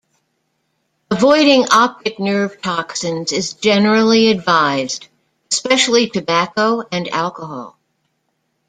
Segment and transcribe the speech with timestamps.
[1.11, 5.05] Avoiding optic nerve toxins is generally advised,
[5.51, 7.77] especially tobacco and alcohol.